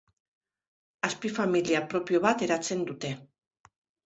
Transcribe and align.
Azpifamilia 1.07 1.83
propio 1.93 2.23
bat 2.25 2.43
eratzen 2.47 2.83
dute. 2.89 3.15